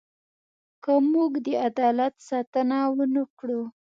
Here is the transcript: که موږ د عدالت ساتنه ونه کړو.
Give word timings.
که 0.83 0.91
موږ 1.11 1.31
د 1.45 1.47
عدالت 1.67 2.13
ساتنه 2.29 2.79
ونه 2.97 3.23
کړو. 3.37 3.61